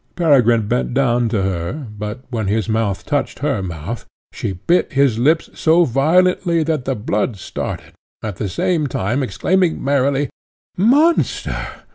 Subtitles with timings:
[0.15, 5.19] Peregrine bent down to her, but when his mouth touched her mouth, she bit his
[5.19, 7.93] lips so violently that the blood started,
[8.23, 10.27] at the same time exclaiming merrily,
[10.75, 11.75] "Monster!